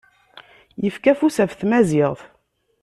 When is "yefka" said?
0.83-1.11